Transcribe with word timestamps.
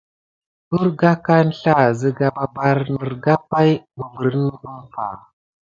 Ərga 0.77 1.11
aka 1.17 1.35
əŋslah 1.41 1.83
siga 1.99 2.27
mabartan 2.35 2.93
nigra 3.03 3.35
pay 3.49 3.71
mberi 4.05 4.41
umpay. 4.75 5.17